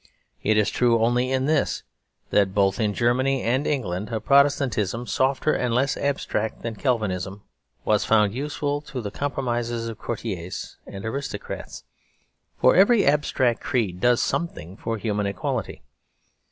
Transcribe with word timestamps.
It 0.41 0.57
is 0.57 0.71
true 0.71 0.97
only 0.97 1.31
in 1.31 1.45
this, 1.45 1.83
that 2.31 2.55
both 2.55 2.79
in 2.79 2.91
Germany 2.95 3.43
and 3.43 3.67
England 3.67 4.09
a 4.09 4.19
Protestantism 4.19 5.05
softer 5.05 5.53
and 5.53 5.75
less 5.75 5.95
abstract 5.95 6.63
than 6.63 6.73
Calvinism 6.75 7.43
was 7.85 8.03
found 8.03 8.33
useful 8.33 8.81
to 8.81 8.99
the 8.99 9.11
compromises 9.11 9.87
of 9.87 9.99
courtiers 9.99 10.77
and 10.87 11.05
aristocrats; 11.05 11.83
for 12.59 12.75
every 12.75 13.05
abstract 13.05 13.61
creed 13.61 13.99
does 14.01 14.23
something 14.23 14.75
for 14.75 14.97
human 14.97 15.27
equality. 15.27 15.83